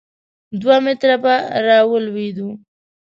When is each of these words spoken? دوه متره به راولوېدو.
دوه 0.61 0.77
متره 0.85 1.17
به 1.23 1.35
راولوېدو. 1.65 2.49